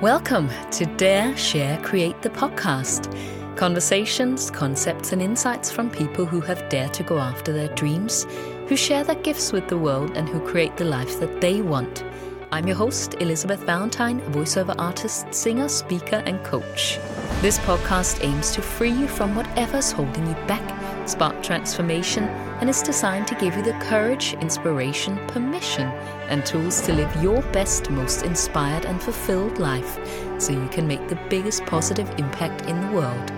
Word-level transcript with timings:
Welcome 0.00 0.48
to 0.70 0.86
Dare, 0.86 1.36
Share, 1.36 1.76
Create 1.82 2.22
the 2.22 2.30
podcast. 2.30 3.14
Conversations, 3.54 4.50
concepts, 4.50 5.12
and 5.12 5.20
insights 5.20 5.70
from 5.70 5.90
people 5.90 6.24
who 6.24 6.40
have 6.40 6.66
dared 6.70 6.94
to 6.94 7.02
go 7.02 7.18
after 7.18 7.52
their 7.52 7.68
dreams, 7.74 8.26
who 8.66 8.76
share 8.76 9.04
their 9.04 9.16
gifts 9.16 9.52
with 9.52 9.68
the 9.68 9.76
world, 9.76 10.16
and 10.16 10.26
who 10.26 10.40
create 10.40 10.74
the 10.78 10.86
life 10.86 11.20
that 11.20 11.42
they 11.42 11.60
want. 11.60 12.02
I'm 12.50 12.66
your 12.66 12.78
host, 12.78 13.16
Elizabeth 13.20 13.60
Valentine, 13.60 14.22
voiceover 14.32 14.74
artist, 14.78 15.34
singer, 15.34 15.68
speaker, 15.68 16.22
and 16.24 16.42
coach. 16.44 16.98
This 17.42 17.58
podcast 17.58 18.24
aims 18.24 18.52
to 18.52 18.62
free 18.62 18.92
you 18.92 19.06
from 19.06 19.34
whatever's 19.34 19.92
holding 19.92 20.26
you 20.26 20.34
back, 20.46 20.66
spark 21.06 21.42
transformation, 21.42 22.24
and 22.60 22.68
is 22.68 22.82
designed 22.82 23.26
to 23.28 23.34
give 23.34 23.56
you 23.56 23.62
the 23.62 23.72
courage, 23.74 24.34
inspiration, 24.34 25.16
permission, 25.28 25.88
and 26.28 26.44
tools 26.44 26.80
to 26.82 26.92
live 26.92 27.22
your 27.22 27.42
best, 27.52 27.90
most 27.90 28.22
inspired, 28.22 28.84
and 28.84 29.02
fulfilled 29.02 29.58
life 29.58 29.98
so 30.38 30.52
you 30.52 30.68
can 30.68 30.86
make 30.86 31.06
the 31.08 31.18
biggest 31.28 31.64
positive 31.66 32.08
impact 32.18 32.66
in 32.66 32.80
the 32.80 32.92
world. 32.92 33.32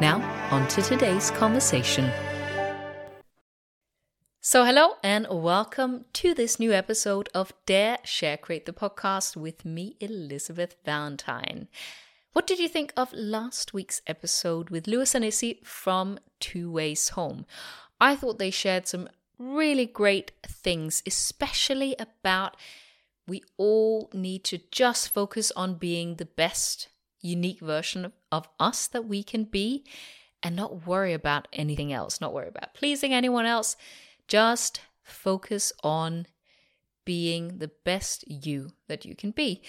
Now, 0.00 0.20
on 0.50 0.68
to 0.68 0.82
today's 0.82 1.30
conversation. 1.30 2.10
So, 4.40 4.64
hello 4.64 4.94
and 5.02 5.26
welcome 5.28 6.04
to 6.12 6.32
this 6.32 6.60
new 6.60 6.72
episode 6.72 7.28
of 7.34 7.52
Dare 7.66 7.98
Share 8.04 8.36
Create 8.36 8.64
the 8.64 8.72
podcast 8.72 9.34
with 9.36 9.64
me, 9.64 9.96
Elizabeth 9.98 10.76
Valentine. 10.84 11.66
What 12.36 12.46
did 12.46 12.58
you 12.58 12.68
think 12.68 12.92
of 12.98 13.14
last 13.14 13.72
week's 13.72 14.02
episode 14.06 14.68
with 14.68 14.86
Lewis 14.86 15.14
and 15.14 15.24
Issy 15.24 15.58
from 15.64 16.18
Two 16.38 16.70
Ways 16.70 17.08
Home? 17.08 17.46
I 17.98 18.14
thought 18.14 18.38
they 18.38 18.50
shared 18.50 18.86
some 18.86 19.08
really 19.38 19.86
great 19.86 20.32
things, 20.46 21.02
especially 21.06 21.96
about 21.98 22.54
we 23.26 23.42
all 23.56 24.10
need 24.12 24.44
to 24.44 24.60
just 24.70 25.14
focus 25.14 25.50
on 25.56 25.76
being 25.76 26.16
the 26.16 26.26
best 26.26 26.88
unique 27.22 27.60
version 27.60 28.12
of 28.30 28.46
us 28.60 28.86
that 28.88 29.06
we 29.06 29.22
can 29.22 29.44
be 29.44 29.86
and 30.42 30.54
not 30.54 30.86
worry 30.86 31.14
about 31.14 31.48
anything 31.54 31.90
else, 31.90 32.20
not 32.20 32.34
worry 32.34 32.48
about 32.48 32.74
pleasing 32.74 33.14
anyone 33.14 33.46
else. 33.46 33.78
Just 34.28 34.82
focus 35.02 35.72
on 35.82 36.26
being 37.06 37.60
the 37.60 37.70
best 37.82 38.30
you 38.30 38.72
that 38.88 39.06
you 39.06 39.16
can 39.16 39.30
be. 39.30 39.62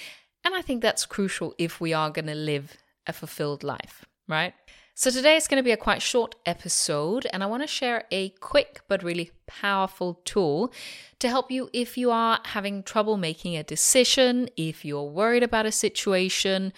And 0.48 0.56
I 0.56 0.62
think 0.62 0.81
that's 0.81 1.06
crucial 1.06 1.53
if 1.58 1.81
we 1.81 1.92
are 1.92 2.09
going 2.09 2.28
to 2.28 2.34
live 2.34 2.78
a 3.06 3.12
fulfilled 3.12 3.66
life, 3.66 4.06
right? 4.30 4.54
So 4.95 5.12
today 5.12 5.36
is 5.36 5.45
going 5.45 5.58
to 5.58 5.64
be 5.64 5.73
a 5.73 5.76
quite 5.76 6.02
short 6.02 6.36
episode, 6.45 7.28
and 7.34 7.44
I 7.44 7.48
want 7.48 7.64
to 7.64 7.67
share 7.67 8.06
a 8.12 8.30
quick 8.30 8.80
but 8.88 9.04
really 9.04 9.31
powerful 9.45 10.22
tool 10.23 10.72
to 11.20 11.28
help 11.28 11.52
you 11.52 11.70
if 11.73 11.98
you 11.98 12.12
are 12.12 12.39
having 12.45 12.81
trouble 12.81 13.17
making 13.17 13.58
a 13.58 13.64
decision, 13.64 14.48
if 14.56 14.86
you're 14.86 15.04
worried 15.04 15.44
about 15.44 15.66
a 15.66 15.72
situation, 15.72 16.72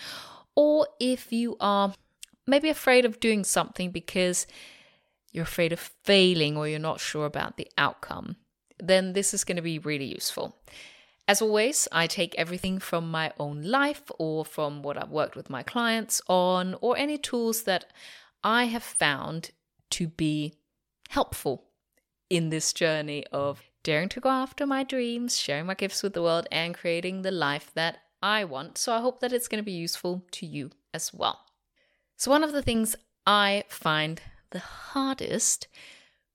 or 0.55 0.87
if 0.99 1.31
you 1.31 1.55
are 1.59 1.93
maybe 2.47 2.69
afraid 2.69 3.05
of 3.05 3.19
doing 3.19 3.43
something 3.43 3.91
because 3.91 4.47
you're 5.31 5.43
afraid 5.43 5.71
of 5.71 5.79
failing 5.79 6.57
or 6.57 6.67
you're 6.67 6.79
not 6.79 6.99
sure 6.99 7.27
about 7.27 7.57
the 7.57 7.67
outcome. 7.77 8.35
Then 8.79 9.13
this 9.13 9.31
is 9.31 9.43
going 9.43 9.57
to 9.57 9.61
be 9.61 9.77
really 9.77 10.11
useful. 10.11 10.55
As 11.29 11.43
always, 11.43 11.87
I 11.91 12.07
take 12.07 12.33
everything 12.39 12.79
from 12.79 13.11
my 13.11 13.31
own 13.39 13.61
life 13.61 14.01
or 14.17 14.43
from 14.43 14.81
what 14.81 14.97
I've 14.97 15.11
worked 15.11 15.35
with 15.35 15.47
my 15.47 15.61
clients 15.61 16.23
on, 16.27 16.75
or 16.81 16.97
any 16.97 17.19
tools 17.19 17.65
that 17.65 17.85
I 18.43 18.63
have 18.63 18.81
found 18.81 19.51
to 19.91 20.07
be 20.07 20.55
helpful 21.09 21.65
in 22.31 22.49
this 22.49 22.73
journey 22.73 23.27
of 23.31 23.61
daring 23.83 24.09
to 24.09 24.19
go 24.19 24.29
after 24.29 24.65
my 24.65 24.83
dreams, 24.83 25.37
sharing 25.37 25.67
my 25.67 25.75
gifts 25.75 26.01
with 26.01 26.13
the 26.13 26.23
world, 26.23 26.47
and 26.51 26.73
creating 26.73 27.21
the 27.21 27.29
life 27.29 27.69
that 27.75 27.99
I 28.23 28.43
want. 28.43 28.79
So 28.79 28.91
I 28.91 28.99
hope 28.99 29.19
that 29.19 29.31
it's 29.31 29.47
going 29.47 29.61
to 29.61 29.71
be 29.71 29.71
useful 29.71 30.25
to 30.31 30.47
you 30.47 30.71
as 30.95 31.13
well. 31.13 31.41
So, 32.17 32.31
one 32.31 32.43
of 32.43 32.53
the 32.53 32.63
things 32.63 32.95
I 33.27 33.65
find 33.69 34.19
the 34.49 34.57
hardest 34.57 35.67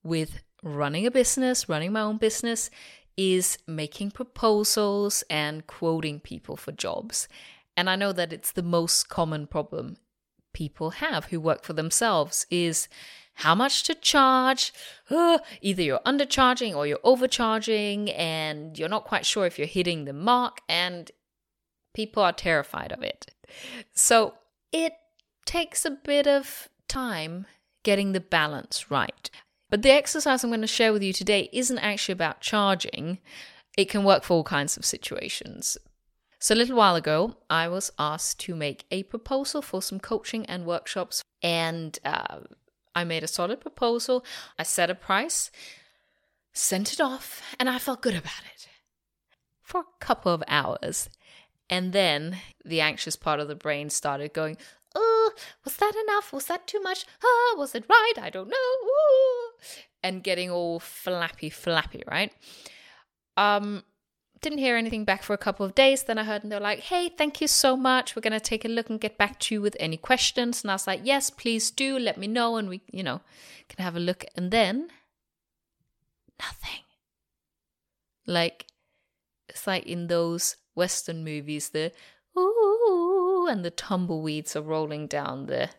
with 0.05 0.41
running 0.63 1.05
a 1.05 1.11
business, 1.11 1.69
running 1.69 1.93
my 1.93 2.03
own 2.03 2.19
business, 2.19 2.71
is 3.17 3.59
making 3.67 4.11
proposals 4.11 5.25
and 5.31 5.67
quoting 5.67 6.21
people 6.21 6.57
for 6.57 6.73
jobs. 6.73 7.29
And 7.77 7.91
I 7.91 7.97
know 7.97 8.13
that 8.13 8.33
it's 8.33 8.53
the 8.53 8.63
most 8.63 9.09
common 9.09 9.47
problem 9.47 9.97
people 10.53 10.91
have 10.91 11.27
who 11.27 11.41
work 11.41 11.65
for 11.65 11.73
themselves 11.73 12.47
is 12.51 12.89
how 13.39 13.55
much 13.55 13.83
to 13.85 13.95
charge. 13.95 14.73
Either 15.11 15.83
you're 15.83 15.99
undercharging 16.07 16.75
or 16.75 16.87
you're 16.87 17.01
overcharging 17.03 18.11
and 18.11 18.79
you're 18.79 18.89
not 18.89 19.05
quite 19.05 19.27
sure 19.27 19.47
if 19.47 19.59
you're 19.59 19.67
hitting 19.67 20.05
the 20.05 20.13
mark 20.13 20.61
and 20.69 21.11
people 21.95 22.23
are 22.23 22.33
terrified 22.33 22.93
of 22.93 23.03
it. 23.03 23.27
So 23.93 24.35
it 24.73 24.93
takes 25.45 25.85
a 25.85 25.91
bit 25.91 26.29
of 26.29 26.69
time 26.87 27.47
getting 27.83 28.13
the 28.13 28.21
balance 28.21 28.91
right. 28.91 29.31
But 29.75 29.83
the 29.83 29.91
exercise 29.91 30.45
I'm 30.45 30.51
going 30.51 30.61
to 30.61 30.69
share 30.69 30.93
with 30.93 31.03
you 31.03 31.13
today 31.13 31.49
isn't 31.53 31.81
actually 31.81 32.13
about 32.13 32.41
charging. 32.41 33.19
It 33.77 33.91
can 33.91 34.05
work 34.05 34.23
for 34.23 34.35
all 34.35 34.45
kinds 34.45 34.77
of 34.77 34.85
situations. 34.85 35.77
So, 36.39 36.55
a 36.55 36.61
little 36.61 36.77
while 36.77 36.95
ago, 36.95 37.39
I 37.51 37.67
was 37.67 37.91
asked 37.99 38.39
to 38.43 38.55
make 38.55 38.85
a 38.93 39.03
proposal 39.03 39.63
for 39.63 39.83
some 39.83 39.99
coaching 39.99 40.47
and 40.47 40.65
workshops, 40.65 41.25
and 41.43 41.99
uh, 42.05 42.43
I 42.95 43.03
made 43.03 43.25
a 43.25 43.27
solid 43.27 43.61
proposal. 43.61 44.25
I 44.61 44.63
set 44.63 44.91
a 44.91 44.95
price, 44.95 45.51
sent 46.53 46.93
it 46.93 47.01
off, 47.01 47.43
and 47.59 47.69
I 47.69 47.81
felt 47.81 48.01
good 48.01 48.15
about 48.15 48.45
it 48.55 48.69
for 49.61 49.81
a 49.81 49.99
couple 49.99 50.33
of 50.33 50.45
hours. 50.47 51.11
And 51.69 51.93
then 51.93 52.37
the 52.65 52.81
anxious 52.81 53.17
part 53.17 53.41
of 53.41 53.49
the 53.49 53.57
brain 53.57 53.91
started 53.91 54.35
going, 54.35 54.57
Oh, 54.95 55.33
was 55.65 55.77
that 55.77 55.95
enough? 55.95 56.33
Was 56.33 56.47
that 56.47 56.67
too 56.67 56.81
much? 56.81 57.05
Was 57.57 57.75
it 57.75 57.85
right? 57.89 58.15
I 58.21 58.31
don't 58.31 58.49
know. 58.49 58.55
Ooh. 58.55 59.53
And 60.03 60.23
getting 60.23 60.51
all 60.51 60.79
flappy, 60.79 61.51
flappy, 61.51 62.03
right? 62.07 62.33
Um, 63.37 63.83
didn't 64.41 64.59
hear 64.59 64.77
anything 64.77 65.05
back 65.05 65.23
for 65.23 65.33
a 65.33 65.39
couple 65.39 65.65
of 65.65 65.75
days. 65.75 66.03
Then 66.03 66.19
I 66.19 66.25
heard 66.25 66.43
and 66.43 66.53
they're 66.53 66.61
like, 66.61 66.81
hey, 66.81 67.09
thank 67.09 67.41
you 67.41 67.49
so 67.49 67.77
much. 67.77 68.15
We're 68.15 68.23
going 68.23 68.35
to 68.35 68.41
take 68.41 68.65
a 68.65 68.69
look 68.69 68.91
and 68.91 69.01
get 69.01 69.17
back 69.17 69.41
to 69.41 69.55
you 69.55 69.63
with 69.63 69.77
any 69.81 69.97
questions. 69.97 70.63
And 70.63 70.71
I 70.71 70.75
was 70.75 70.87
like, 70.87 71.01
yes, 71.03 71.31
please 71.31 71.71
do. 71.71 71.99
Let 71.99 72.19
me 72.19 72.27
know. 72.27 72.57
And 72.57 72.69
we, 72.69 72.83
you 72.93 73.03
know, 73.03 73.23
can 73.69 73.83
have 73.83 73.97
a 73.97 74.01
look. 74.01 74.25
And 74.37 74.51
then 74.51 74.91
nothing. 76.39 76.83
Like, 78.27 78.67
it's 79.49 79.67
like 79.67 79.87
in 79.87 80.09
those 80.09 80.57
Western 80.75 81.25
movies, 81.25 81.71
the 81.71 81.93
and 83.47 83.65
the 83.65 83.71
tumbleweeds 83.71 84.57
are 84.57 84.63
rolling 84.63 85.07
down 85.07 85.47
the 85.47 85.71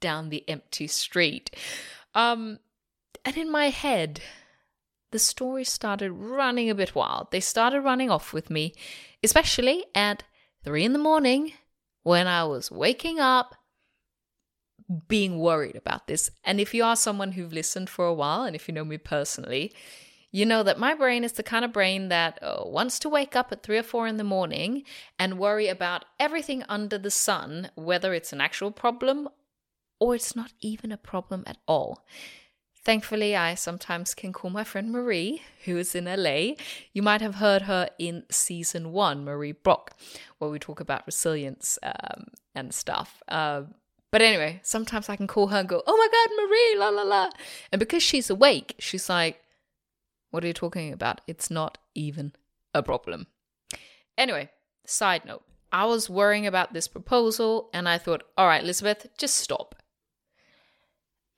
down 0.00 0.30
the 0.30 0.48
empty 0.48 0.86
street. 0.86 1.54
Um, 2.14 2.58
and 3.24 3.36
in 3.36 3.50
my 3.50 3.68
head, 3.68 4.20
the 5.10 5.18
story 5.18 5.64
started 5.64 6.12
running 6.12 6.70
a 6.70 6.74
bit 6.74 6.94
wild. 6.94 7.30
They 7.30 7.40
started 7.40 7.82
running 7.82 8.10
off 8.10 8.32
with 8.32 8.48
me, 8.48 8.74
especially 9.22 9.84
at 9.94 10.22
three 10.64 10.84
in 10.84 10.92
the 10.92 10.98
morning 10.98 11.52
when 12.02 12.26
I 12.26 12.44
was 12.44 12.70
waking 12.70 13.20
up 13.20 13.54
being 15.08 15.38
worried 15.38 15.76
about 15.76 16.06
this. 16.06 16.30
And 16.44 16.60
if 16.60 16.74
you 16.74 16.82
are 16.84 16.96
someone 16.96 17.32
who've 17.32 17.52
listened 17.52 17.90
for 17.90 18.06
a 18.06 18.14
while, 18.14 18.42
and 18.42 18.56
if 18.56 18.68
you 18.68 18.74
know 18.74 18.84
me 18.84 18.98
personally, 18.98 19.72
you 20.30 20.46
know 20.46 20.62
that 20.62 20.78
my 20.78 20.94
brain 20.94 21.24
is 21.24 21.32
the 21.32 21.42
kind 21.42 21.64
of 21.64 21.72
brain 21.72 22.08
that 22.08 22.38
uh, 22.42 22.62
wants 22.64 22.98
to 23.00 23.08
wake 23.08 23.34
up 23.34 23.50
at 23.50 23.62
three 23.62 23.78
or 23.78 23.82
four 23.82 24.06
in 24.06 24.16
the 24.16 24.24
morning 24.24 24.84
and 25.18 25.38
worry 25.38 25.68
about 25.68 26.04
everything 26.18 26.62
under 26.68 26.98
the 26.98 27.10
sun, 27.10 27.70
whether 27.74 28.14
it's 28.14 28.32
an 28.32 28.40
actual 28.40 28.70
problem 28.70 29.28
or 29.98 30.14
it's 30.14 30.36
not 30.36 30.52
even 30.60 30.92
a 30.92 30.96
problem 30.96 31.42
at 31.46 31.58
all. 31.66 32.04
Thankfully, 32.82 33.36
I 33.36 33.54
sometimes 33.56 34.14
can 34.14 34.32
call 34.32 34.50
my 34.50 34.64
friend 34.64 34.90
Marie, 34.90 35.42
who 35.66 35.76
is 35.76 35.94
in 35.94 36.06
LA. 36.06 36.54
You 36.94 37.02
might 37.02 37.20
have 37.20 37.34
heard 37.34 37.62
her 37.62 37.90
in 37.98 38.24
season 38.30 38.90
one, 38.90 39.22
Marie 39.22 39.52
Brock, 39.52 39.92
where 40.38 40.50
we 40.50 40.58
talk 40.58 40.80
about 40.80 41.06
resilience 41.06 41.78
um, 41.82 42.28
and 42.54 42.72
stuff. 42.72 43.22
Uh, 43.28 43.64
but 44.10 44.22
anyway, 44.22 44.60
sometimes 44.62 45.10
I 45.10 45.16
can 45.16 45.26
call 45.26 45.48
her 45.48 45.58
and 45.58 45.68
go, 45.68 45.82
Oh 45.86 45.96
my 45.96 46.08
God, 46.10 46.36
Marie, 46.42 46.76
la 46.78 46.88
la 46.88 47.02
la. 47.02 47.30
And 47.70 47.78
because 47.78 48.02
she's 48.02 48.30
awake, 48.30 48.76
she's 48.78 49.10
like, 49.10 49.42
What 50.30 50.44
are 50.44 50.46
you 50.46 50.52
talking 50.52 50.92
about? 50.92 51.20
It's 51.26 51.50
not 51.50 51.78
even 51.94 52.32
a 52.72 52.82
problem. 52.82 53.26
Anyway, 54.16 54.50
side 54.86 55.24
note 55.24 55.42
I 55.72 55.84
was 55.84 56.10
worrying 56.10 56.46
about 56.46 56.72
this 56.72 56.88
proposal 56.88 57.70
and 57.72 57.88
I 57.88 57.98
thought, 57.98 58.22
All 58.36 58.46
right, 58.46 58.62
Elizabeth, 58.62 59.06
just 59.18 59.36
stop. 59.36 59.76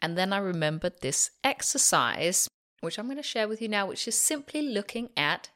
And 0.01 0.19
then 0.19 0.33
I 0.33 0.39
remembered 0.39 1.01
this 1.01 1.31
exercise, 1.45 2.49
which 2.81 2.99
I'm 2.99 3.07
going 3.07 3.19
to 3.19 3.23
share 3.23 3.47
with 3.47 3.63
you 3.63 3.69
now, 3.69 3.87
which 3.87 4.09
is 4.09 4.19
simply 4.19 4.63
looking 4.63 5.11
at 5.17 5.51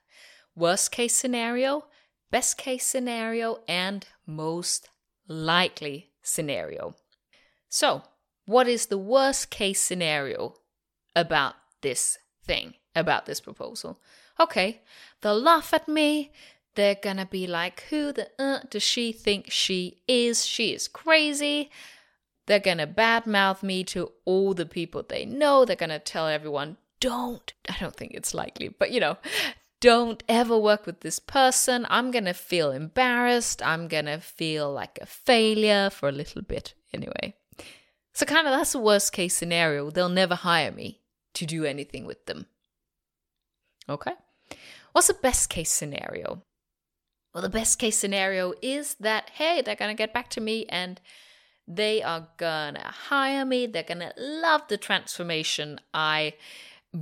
worst 0.54 0.92
case 0.92 1.16
scenario, 1.16 1.86
best 2.30 2.56
case 2.56 2.86
scenario, 2.86 3.58
and 3.66 4.06
most 4.24 4.88
likely 5.26 6.10
scenario. 6.22 6.94
So, 7.68 8.02
what 8.44 8.68
is 8.68 8.86
the 8.86 8.98
worst 8.98 9.50
case 9.50 9.80
scenario 9.80 10.54
about 11.16 11.54
this 11.82 12.18
thing, 12.44 12.74
about 12.96 13.26
this 13.26 13.40
proposal? 13.40 14.00
Okay, 14.40 14.82
they'll 15.20 15.40
laugh 15.40 15.72
at 15.72 15.86
me, 15.88 16.32
They're 16.74 16.94
gonna 16.94 17.26
be 17.26 17.46
like, 17.46 17.84
who 17.90 18.12
the 18.12 18.28
uh, 18.38 18.60
does 18.68 18.82
she 18.82 19.10
think 19.12 19.50
she 19.50 20.02
is? 20.06 20.44
She 20.44 20.74
is 20.74 20.88
crazy. 20.88 21.70
They're 22.46 22.60
gonna 22.60 22.86
badmouth 22.86 23.62
me 23.62 23.82
to 23.84 24.12
all 24.24 24.52
the 24.54 24.66
people 24.66 25.02
they 25.02 25.24
know. 25.24 25.64
They're 25.64 25.74
gonna 25.74 25.98
tell 25.98 26.28
everyone, 26.28 26.76
don't. 27.00 27.52
I 27.68 27.76
don't 27.80 27.96
think 27.96 28.12
it's 28.12 28.34
likely, 28.34 28.68
but 28.68 28.90
you 28.90 29.00
know, 29.00 29.16
don't 29.80 30.22
ever 30.28 30.56
work 30.58 30.84
with 30.84 31.00
this 31.00 31.18
person. 31.18 31.86
I'm 31.88 32.10
gonna 32.10 32.34
feel 32.34 32.70
embarrassed. 32.72 33.62
I'm 33.62 33.88
gonna 33.88 34.20
feel 34.20 34.70
like 34.70 34.98
a 35.00 35.06
failure 35.06 35.88
for 35.90 36.08
a 36.10 36.12
little 36.12 36.42
bit 36.42 36.74
anyway. 36.92 37.36
So, 38.12 38.24
kind 38.26 38.46
of, 38.46 38.52
that's 38.52 38.72
the 38.72 38.78
worst 38.78 39.12
case 39.12 39.34
scenario. 39.34 39.90
They'll 39.90 40.08
never 40.08 40.34
hire 40.34 40.72
me 40.72 41.00
to 41.34 41.46
do 41.46 41.64
anything 41.64 42.06
with 42.06 42.24
them. 42.26 42.46
Okay? 43.88 44.12
What's 44.92 45.08
the 45.08 45.14
best 45.14 45.48
case 45.48 45.70
scenario? 45.70 46.42
Well, 47.34 47.42
the 47.42 47.48
best 47.48 47.78
case 47.78 47.98
scenario 47.98 48.54
is 48.62 48.96
that, 49.00 49.30
hey, 49.34 49.60
they're 49.60 49.76
going 49.76 49.94
to 49.94 49.98
get 49.98 50.14
back 50.14 50.30
to 50.30 50.40
me 50.40 50.64
and 50.70 51.00
they 51.68 52.02
are 52.02 52.28
going 52.38 52.74
to 52.74 52.80
hire 52.80 53.44
me. 53.44 53.66
They're 53.66 53.82
going 53.82 54.00
to 54.00 54.14
love 54.16 54.62
the 54.68 54.78
transformation 54.78 55.80
I 55.92 56.34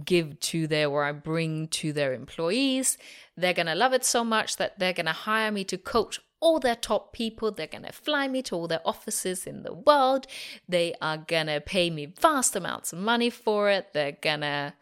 give 0.05 0.41
to 0.41 0.67
their 0.67 0.89
or 0.89 1.05
I 1.05 1.13
bring 1.13 1.69
to 1.69 1.93
their 1.93 2.13
employees. 2.13 2.99
They're 3.37 3.53
going 3.53 3.67
to 3.67 3.75
love 3.75 3.93
it 3.93 4.05
so 4.05 4.25
much 4.25 4.57
that 4.57 4.79
they're 4.79 4.93
going 4.93 5.07
to 5.07 5.13
hire 5.13 5.53
me 5.53 5.65
to 5.65 5.79
coach 5.79 6.19
all 6.41 6.61
their 6.61 6.77
top 6.77 7.13
people. 7.13 7.51
They're 7.51 7.67
going 7.67 7.85
to 7.85 7.93
fly 7.93 8.29
me 8.29 8.43
to 8.43 8.55
all 8.55 8.69
their 8.69 8.87
offices 8.87 9.47
in 9.47 9.63
the 9.63 9.73
world. 9.73 10.27
They 10.69 10.95
are 11.01 11.17
going 11.17 11.47
to 11.47 11.61
pay 11.61 11.91
me 11.91 12.07
vast 12.07 12.55
amounts 12.57 12.93
of 12.93 12.99
money 12.99 13.31
for 13.31 13.71
it. 13.71 13.93
They're 13.93 14.17
going 14.21 14.41
to, 14.41 14.75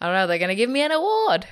I 0.00 0.06
don't 0.06 0.14
know, 0.14 0.26
they're 0.26 0.38
going 0.38 0.48
to 0.48 0.54
give 0.54 0.70
me 0.70 0.82
an 0.82 0.92
award 0.92 1.46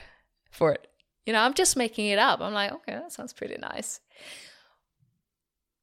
for 0.50 0.72
it. 0.72 0.86
You 1.26 1.32
know, 1.32 1.40
I'm 1.40 1.54
just 1.54 1.76
making 1.76 2.06
it 2.06 2.18
up. 2.18 2.40
I'm 2.40 2.52
like, 2.52 2.72
okay, 2.72 2.92
that 2.92 3.12
sounds 3.12 3.32
pretty 3.32 3.56
nice. 3.56 4.00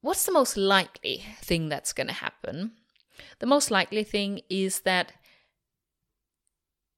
What's 0.00 0.24
the 0.24 0.32
most 0.32 0.56
likely 0.56 1.24
thing 1.40 1.68
that's 1.68 1.92
going 1.92 2.08
to 2.08 2.12
happen? 2.12 2.72
The 3.38 3.46
most 3.46 3.70
likely 3.70 4.04
thing 4.04 4.40
is 4.48 4.80
that 4.80 5.12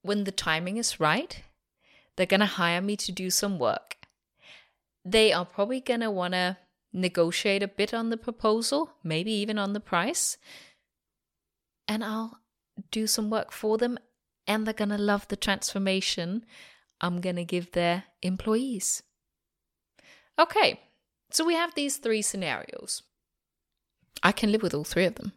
when 0.01 0.23
the 0.23 0.31
timing 0.31 0.77
is 0.77 0.99
right, 0.99 1.41
they're 2.15 2.25
going 2.25 2.39
to 2.39 2.45
hire 2.45 2.81
me 2.81 2.95
to 2.97 3.11
do 3.11 3.29
some 3.29 3.57
work. 3.57 3.97
They 5.03 5.33
are 5.33 5.45
probably 5.45 5.81
going 5.81 5.99
to 5.99 6.11
want 6.11 6.33
to 6.33 6.57
negotiate 6.95 7.61
a 7.61 7.67
bit 7.67 7.93
on 7.93 8.09
the 8.09 8.17
proposal, 8.17 8.91
maybe 9.03 9.31
even 9.31 9.59
on 9.59 9.73
the 9.73 9.79
price. 9.79 10.37
And 11.87 12.03
I'll 12.03 12.39
do 12.91 13.05
some 13.05 13.29
work 13.29 13.51
for 13.51 13.77
them, 13.77 13.99
and 14.47 14.65
they're 14.65 14.73
going 14.73 14.89
to 14.89 14.97
love 14.97 15.27
the 15.27 15.35
transformation 15.35 16.45
I'm 17.01 17.19
going 17.19 17.35
to 17.35 17.43
give 17.43 17.71
their 17.71 18.05
employees. 18.21 19.03
Okay, 20.39 20.79
so 21.29 21.43
we 21.45 21.55
have 21.55 21.75
these 21.75 21.97
three 21.97 22.21
scenarios. 22.21 23.03
I 24.23 24.31
can 24.31 24.51
live 24.51 24.63
with 24.63 24.73
all 24.73 24.85
three 24.85 25.05
of 25.05 25.15
them. 25.15 25.33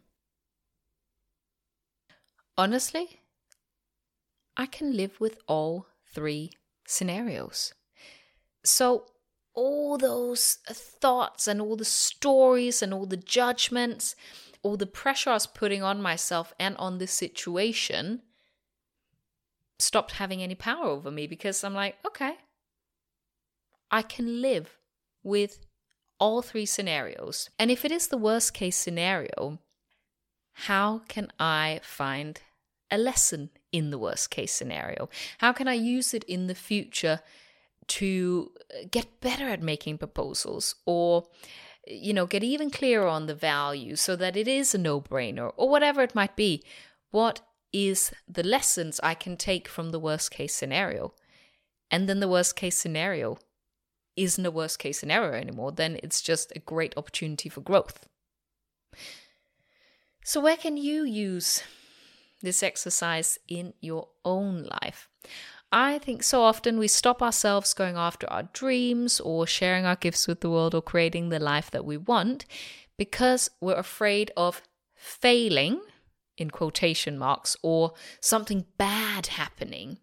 Honestly, 2.57 3.21
I 4.57 4.65
can 4.65 4.95
live 4.95 5.19
with 5.19 5.37
all 5.47 5.87
three 6.13 6.51
scenarios. 6.87 7.73
So 8.63 9.05
all 9.59 9.97
those 9.97 10.59
thoughts 10.69 11.45
and 11.45 11.59
all 11.59 11.75
the 11.75 11.83
stories 11.83 12.81
and 12.81 12.93
all 12.93 13.05
the 13.05 13.17
judgments, 13.17 14.15
all 14.63 14.77
the 14.77 14.85
pressure 14.85 15.31
I 15.31 15.33
was 15.33 15.47
putting 15.47 15.83
on 15.83 16.01
myself 16.01 16.53
and 16.57 16.77
on 16.77 16.97
the 16.97 17.07
situation 17.07 18.21
stopped 19.77 20.13
having 20.13 20.41
any 20.41 20.55
power 20.55 20.85
over 20.85 21.11
me 21.11 21.27
because 21.27 21.61
I'm 21.61 21.73
like, 21.73 21.97
okay, 22.07 22.35
I 23.91 24.01
can 24.01 24.41
live 24.41 24.77
with 25.23 25.59
all 26.21 26.41
three 26.41 26.65
scenarios. 26.65 27.49
And 27.59 27.69
if 27.69 27.83
it 27.83 27.91
is 27.91 28.07
the 28.07 28.17
worst 28.17 28.53
case 28.53 28.77
scenario, 28.77 29.59
how 30.53 31.01
can 31.09 31.33
I 31.37 31.81
find 31.83 32.39
a 32.89 32.97
lesson 32.97 33.49
in 33.73 33.89
the 33.89 33.99
worst 33.99 34.29
case 34.29 34.53
scenario? 34.53 35.09
How 35.39 35.51
can 35.51 35.67
I 35.67 35.73
use 35.73 36.13
it 36.13 36.23
in 36.23 36.47
the 36.47 36.55
future 36.55 37.19
to 37.89 38.51
uh, 38.71 38.87
get 38.89 39.19
better 39.19 39.49
at 39.49 39.61
making 39.61 39.97
proposals 39.97 40.75
or 40.85 41.25
you 41.87 42.13
know 42.13 42.25
get 42.25 42.43
even 42.43 42.69
clearer 42.69 43.07
on 43.07 43.25
the 43.25 43.35
value 43.35 43.95
so 43.95 44.15
that 44.15 44.37
it 44.37 44.47
is 44.47 44.73
a 44.73 44.77
no-brainer 44.77 45.51
or 45.57 45.69
whatever 45.69 46.01
it 46.01 46.15
might 46.15 46.35
be. 46.35 46.63
What 47.11 47.41
is 47.71 48.11
the 48.27 48.43
lessons 48.43 48.99
i 49.03 49.13
can 49.13 49.37
take 49.37 49.67
from 49.67 49.91
the 49.91 49.99
worst 49.99 50.31
case 50.31 50.53
scenario? 50.53 51.13
And 51.91 52.07
then 52.07 52.19
the 52.19 52.27
worst 52.27 52.55
case 52.55 52.77
scenario 52.77 53.37
isn't 54.15 54.45
a 54.45 54.51
worst 54.51 54.79
case 54.79 54.99
scenario 54.99 55.33
anymore 55.33 55.71
then 55.71 55.99
it's 56.03 56.21
just 56.21 56.51
a 56.55 56.59
great 56.59 56.93
opportunity 56.97 57.49
for 57.49 57.61
growth. 57.61 58.07
So 60.23 60.41
where 60.41 60.57
can 60.57 60.77
you 60.77 61.03
use 61.05 61.63
this 62.41 62.61
exercise 62.61 63.39
in 63.47 63.73
your 63.81 64.09
own 64.23 64.63
life 64.63 65.09
I 65.71 65.99
think 65.99 66.23
so 66.23 66.41
often 66.41 66.79
we 66.79 66.87
stop 66.87 67.21
ourselves 67.21 67.73
going 67.73 67.95
after 67.95 68.27
our 68.31 68.43
dreams 68.43 69.19
or 69.19 69.45
sharing 69.45 69.85
our 69.85 69.95
gifts 69.95 70.27
with 70.27 70.41
the 70.41 70.49
world 70.49 70.73
or 70.73 70.81
creating 70.81 71.29
the 71.29 71.39
life 71.39 71.69
that 71.71 71.85
we 71.85 71.95
want 71.95 72.45
because 72.97 73.49
we're 73.61 73.75
afraid 73.75 74.31
of 74.35 74.63
failing, 74.95 75.79
in 76.37 76.49
quotation 76.49 77.17
marks, 77.17 77.55
or 77.61 77.93
something 78.19 78.65
bad 78.77 79.27
happening. 79.27 79.99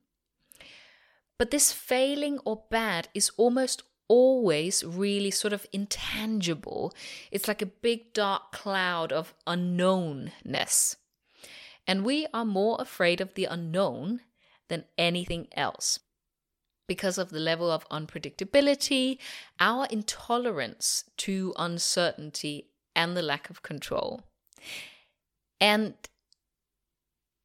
But 1.39 1.51
this 1.51 1.73
failing 1.73 2.39
or 2.45 2.63
bad 2.71 3.09
is 3.13 3.31
almost 3.37 3.83
always 4.09 4.85
really 4.85 5.31
sort 5.31 5.53
of 5.53 5.67
intangible. 5.73 6.95
It's 7.31 7.49
like 7.49 7.61
a 7.61 7.67
big 7.67 8.13
dark 8.13 8.53
cloud 8.53 9.13
of 9.13 9.35
unknownness. 9.47 10.97
And 11.87 12.05
we 12.05 12.27
are 12.33 12.45
more 12.45 12.77
afraid 12.81 13.21
of 13.21 13.35
the 13.35 13.45
unknown 13.45 14.21
than 14.69 14.85
anything 14.99 15.49
else. 15.53 16.01
Because 16.89 17.19
of 17.19 17.31
the 17.31 17.41
level 17.41 17.71
of 17.71 17.89
unpredictability, 17.89 19.19
our 19.59 19.87
intolerance 19.87 21.05
to 21.19 21.53
uncertainty, 21.57 22.71
and 22.97 23.17
the 23.17 23.23
lack 23.23 23.51
of 23.51 23.63
control. 23.63 24.23
And 25.61 25.95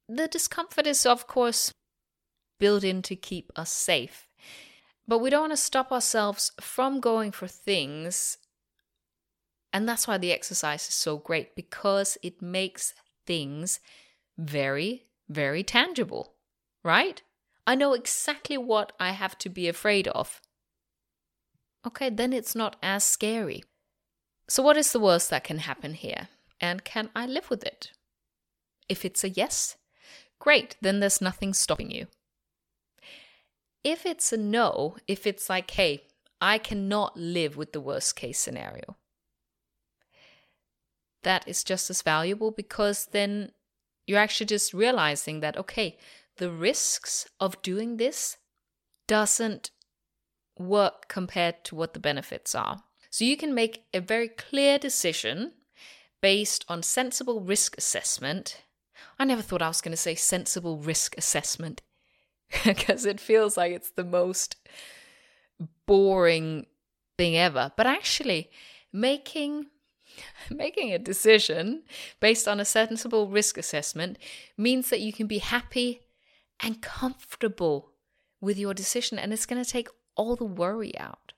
the 0.08 0.26
discomfort 0.26 0.86
is, 0.86 1.06
of 1.06 1.26
course, 1.26 1.72
built 2.58 2.82
in 2.82 3.02
to 3.02 3.14
keep 3.14 3.52
us 3.54 3.70
safe. 3.70 4.26
But 5.06 5.18
we 5.18 5.30
don't 5.30 5.42
want 5.42 5.52
to 5.52 5.56
stop 5.56 5.92
ourselves 5.92 6.52
from 6.60 7.00
going 7.00 7.32
for 7.32 7.46
things. 7.46 8.38
And 9.72 9.88
that's 9.88 10.08
why 10.08 10.18
the 10.18 10.32
exercise 10.32 10.88
is 10.88 10.94
so 10.94 11.18
great 11.18 11.54
because 11.54 12.16
it 12.22 12.40
makes 12.40 12.94
things 13.26 13.80
very, 14.38 15.06
very 15.28 15.62
tangible 15.62 16.34
right? 16.82 17.22
I 17.66 17.74
know 17.74 17.92
exactly 17.92 18.58
what 18.58 18.92
I 18.98 19.10
have 19.12 19.38
to 19.38 19.48
be 19.48 19.68
afraid 19.68 20.08
of. 20.08 20.40
Okay, 21.86 22.10
then 22.10 22.32
it's 22.32 22.54
not 22.54 22.76
as 22.82 23.04
scary. 23.04 23.62
So, 24.48 24.62
what 24.62 24.76
is 24.76 24.92
the 24.92 25.00
worst 25.00 25.30
that 25.30 25.44
can 25.44 25.58
happen 25.58 25.94
here? 25.94 26.28
And 26.60 26.84
can 26.84 27.10
I 27.14 27.26
live 27.26 27.50
with 27.50 27.64
it? 27.64 27.92
If 28.88 29.04
it's 29.04 29.24
a 29.24 29.30
yes, 29.30 29.76
great, 30.38 30.76
then 30.80 31.00
there's 31.00 31.20
nothing 31.20 31.54
stopping 31.54 31.90
you. 31.90 32.06
If 33.84 34.06
it's 34.06 34.32
a 34.32 34.36
no, 34.36 34.96
if 35.08 35.26
it's 35.26 35.48
like, 35.48 35.70
hey, 35.72 36.04
I 36.40 36.58
cannot 36.58 37.16
live 37.16 37.56
with 37.56 37.72
the 37.72 37.80
worst 37.80 38.14
case 38.14 38.38
scenario, 38.38 38.96
that 41.22 41.46
is 41.46 41.64
just 41.64 41.90
as 41.90 42.02
valuable 42.02 42.50
because 42.50 43.06
then 43.06 43.52
you're 44.06 44.18
actually 44.18 44.46
just 44.46 44.74
realizing 44.74 45.40
that, 45.40 45.56
okay, 45.56 45.96
the 46.36 46.50
risks 46.50 47.26
of 47.40 47.60
doing 47.62 47.96
this 47.96 48.36
doesn't 49.06 49.70
work 50.58 51.08
compared 51.08 51.64
to 51.64 51.74
what 51.74 51.94
the 51.94 52.00
benefits 52.00 52.54
are. 52.54 52.82
So 53.10 53.24
you 53.24 53.36
can 53.36 53.54
make 53.54 53.84
a 53.92 54.00
very 54.00 54.28
clear 54.28 54.78
decision 54.78 55.52
based 56.20 56.64
on 56.68 56.82
sensible 56.82 57.40
risk 57.40 57.76
assessment. 57.76 58.62
I 59.18 59.24
never 59.24 59.42
thought 59.42 59.62
I 59.62 59.68
was 59.68 59.80
going 59.80 59.92
to 59.92 59.96
say 59.96 60.14
sensible 60.14 60.78
risk 60.78 61.16
assessment 61.18 61.82
because 62.64 63.04
it 63.04 63.20
feels 63.20 63.56
like 63.56 63.72
it's 63.72 63.90
the 63.90 64.04
most 64.04 64.56
boring 65.86 66.66
thing 67.18 67.36
ever. 67.36 67.72
But 67.76 67.86
actually, 67.86 68.50
making 68.92 69.66
making 70.50 70.92
a 70.92 70.98
decision 70.98 71.82
based 72.20 72.46
on 72.46 72.60
a 72.60 72.64
sensible 72.64 73.28
risk 73.28 73.56
assessment 73.56 74.18
means 74.56 74.90
that 74.90 75.00
you 75.00 75.12
can 75.12 75.26
be 75.26 75.38
happy 75.38 76.02
and 76.62 76.80
comfortable 76.80 77.90
with 78.40 78.58
your 78.58 78.72
decision. 78.72 79.18
And 79.18 79.32
it's 79.32 79.46
going 79.46 79.62
to 79.62 79.70
take 79.70 79.88
all 80.16 80.36
the 80.36 80.44
worry 80.44 80.96
out. 80.98 81.32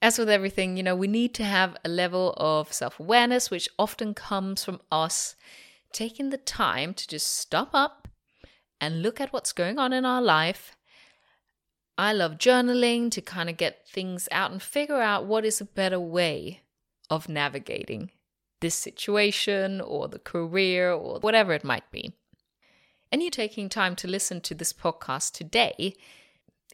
As 0.00 0.18
with 0.18 0.30
everything, 0.30 0.76
you 0.76 0.82
know, 0.82 0.96
we 0.96 1.08
need 1.08 1.34
to 1.34 1.44
have 1.44 1.76
a 1.84 1.88
level 1.88 2.34
of 2.36 2.72
self 2.72 3.00
awareness, 3.00 3.50
which 3.50 3.68
often 3.78 4.14
comes 4.14 4.64
from 4.64 4.80
us 4.90 5.36
taking 5.92 6.30
the 6.30 6.38
time 6.38 6.94
to 6.94 7.08
just 7.08 7.26
stop 7.26 7.70
up 7.74 8.08
and 8.80 9.02
look 9.02 9.20
at 9.20 9.32
what's 9.32 9.52
going 9.52 9.78
on 9.78 9.92
in 9.92 10.04
our 10.04 10.22
life 10.22 10.76
I 11.98 12.12
love 12.12 12.32
journaling 12.32 13.10
to 13.12 13.22
kind 13.22 13.48
of 13.48 13.56
get 13.56 13.88
things 13.88 14.28
out 14.30 14.50
and 14.50 14.62
figure 14.62 15.00
out 15.00 15.24
what 15.24 15.46
is 15.46 15.60
a 15.60 15.64
better 15.64 15.98
way 15.98 16.60
of 17.08 17.28
navigating 17.28 18.10
this 18.60 18.74
situation 18.74 19.80
or 19.80 20.08
the 20.08 20.18
career 20.18 20.92
or 20.92 21.20
whatever 21.20 21.54
it 21.54 21.64
might 21.64 21.90
be. 21.90 22.12
And 23.10 23.22
you 23.22 23.30
taking 23.30 23.68
time 23.68 23.96
to 23.96 24.08
listen 24.08 24.40
to 24.42 24.54
this 24.54 24.72
podcast 24.72 25.32
today 25.32 25.94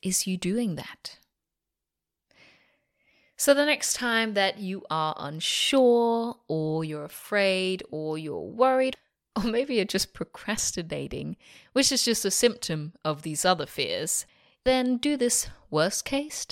is 0.02 0.26
you 0.26 0.36
doing 0.36 0.76
that. 0.76 1.18
So, 3.36 3.54
the 3.54 3.66
next 3.66 3.94
time 3.94 4.34
that 4.34 4.58
you 4.58 4.84
are 4.88 5.16
unsure, 5.18 6.36
or 6.46 6.84
you're 6.84 7.04
afraid, 7.04 7.82
or 7.90 8.16
you're 8.16 8.40
worried, 8.40 8.96
or 9.36 9.42
maybe 9.42 9.74
you're 9.74 9.84
just 9.84 10.14
procrastinating, 10.14 11.36
which 11.72 11.90
is 11.90 12.04
just 12.04 12.24
a 12.24 12.30
symptom 12.30 12.92
of 13.04 13.22
these 13.22 13.44
other 13.44 13.66
fears, 13.66 14.26
then 14.64 14.96
do 14.96 15.16
this 15.16 15.48
worst 15.70 16.04
case, 16.04 16.46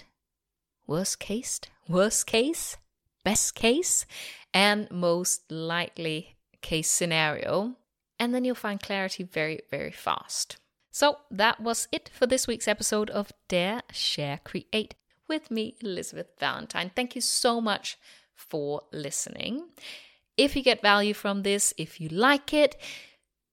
worst 0.87 1.21
case, 1.21 1.61
worst 1.89 2.27
case, 2.27 2.77
best 3.25 3.55
case, 3.55 4.05
and 4.53 4.91
most 4.91 5.51
likely 5.51 6.37
case 6.61 6.91
scenario. 6.91 7.77
And 8.21 8.35
then 8.35 8.45
you'll 8.45 8.55
find 8.55 8.81
clarity 8.81 9.25
very, 9.25 9.63
very 9.71 9.91
fast. 9.91 10.59
So 10.93 11.19
that 11.31 11.61
was 11.61 11.89
it 11.91 12.11
for 12.13 12.27
this 12.27 12.47
week's 12.47 12.69
episode 12.69 13.09
of 13.11 13.33
Dare, 13.49 13.83
Share, 13.91 14.41
Create 14.45 14.95
with 15.27 15.51
me, 15.51 15.77
Elizabeth 15.81 16.27
Valentine. 16.39 16.91
Thank 16.95 17.15
you 17.15 17.23
so 17.23 17.61
much 17.61 17.97
for 18.35 18.83
listening. 18.93 19.69
If 20.37 20.55
you 20.55 20.63
get 20.63 20.83
value 20.83 21.15
from 21.15 21.43
this, 21.43 21.73
if 21.79 22.01
you 22.01 22.09
like 22.09 22.53
it, 22.53 22.77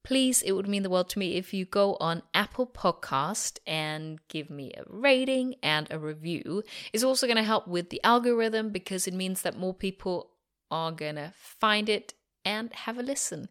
please, 0.04 0.42
it 0.42 0.54
would 0.54 0.68
mean 0.68 0.84
the 0.84 0.90
world 0.90 1.10
to 1.12 1.20
me 1.20 1.36
if 1.36 1.54
you 1.54 1.64
go 1.64 1.96
on 2.00 2.24
Apple 2.34 2.68
Podcast 2.68 3.60
and 3.68 4.20
give 4.28 4.50
me 4.50 4.74
a 4.74 4.84
rating 4.88 5.56
and 5.62 5.88
a 5.92 6.00
review. 6.00 6.64
It's 6.92 7.04
also 7.04 7.28
going 7.28 7.38
to 7.38 7.44
help 7.44 7.68
with 7.68 7.90
the 7.90 8.04
algorithm 8.04 8.72
because 8.72 9.08
it 9.08 9.14
means 9.14 9.44
that 9.44 9.58
more 9.58 9.74
people 9.74 10.32
are 10.72 10.92
going 10.92 11.16
to 11.16 11.32
find 11.38 11.88
it 11.88 12.14
and 12.44 12.74
have 12.74 12.98
a 12.98 13.04
listen. 13.04 13.50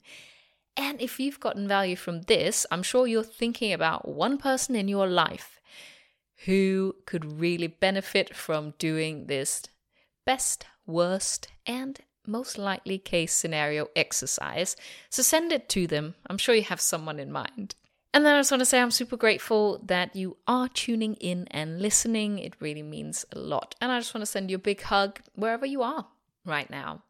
And 0.76 1.00
if 1.00 1.18
you've 1.18 1.40
gotten 1.40 1.66
value 1.66 1.96
from 1.96 2.22
this, 2.22 2.66
I'm 2.70 2.82
sure 2.82 3.06
you're 3.06 3.22
thinking 3.22 3.72
about 3.72 4.08
one 4.08 4.36
person 4.36 4.76
in 4.76 4.88
your 4.88 5.06
life 5.06 5.60
who 6.44 6.94
could 7.06 7.40
really 7.40 7.66
benefit 7.66 8.34
from 8.34 8.74
doing 8.78 9.26
this 9.26 9.62
best, 10.26 10.66
worst, 10.86 11.48
and 11.66 12.00
most 12.26 12.58
likely 12.58 12.98
case 12.98 13.32
scenario 13.32 13.86
exercise. 13.96 14.76
So 15.08 15.22
send 15.22 15.52
it 15.52 15.68
to 15.70 15.86
them. 15.86 16.14
I'm 16.28 16.38
sure 16.38 16.54
you 16.54 16.64
have 16.64 16.80
someone 16.80 17.18
in 17.18 17.32
mind. 17.32 17.74
And 18.12 18.24
then 18.24 18.34
I 18.34 18.40
just 18.40 18.50
want 18.50 18.60
to 18.62 18.66
say 18.66 18.80
I'm 18.80 18.90
super 18.90 19.16
grateful 19.16 19.80
that 19.84 20.16
you 20.16 20.36
are 20.46 20.68
tuning 20.68 21.14
in 21.14 21.46
and 21.50 21.80
listening. 21.80 22.38
It 22.38 22.54
really 22.60 22.82
means 22.82 23.24
a 23.32 23.38
lot. 23.38 23.74
And 23.80 23.92
I 23.92 23.98
just 23.98 24.14
want 24.14 24.22
to 24.22 24.30
send 24.30 24.50
you 24.50 24.56
a 24.56 24.58
big 24.58 24.82
hug 24.82 25.20
wherever 25.34 25.66
you 25.66 25.82
are 25.82 26.06
right 26.44 26.68
now. 26.70 27.02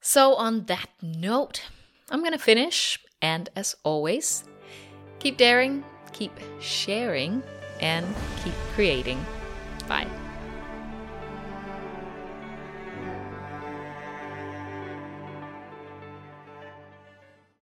So, 0.00 0.34
on 0.34 0.66
that 0.66 0.90
note, 1.00 1.62
I'm 2.12 2.20
going 2.20 2.32
to 2.32 2.38
finish. 2.38 2.98
And 3.22 3.48
as 3.56 3.74
always, 3.82 4.44
keep 5.18 5.36
daring, 5.36 5.82
keep 6.12 6.32
sharing, 6.60 7.42
and 7.80 8.06
keep 8.44 8.54
creating. 8.74 9.24
Bye. 9.88 10.21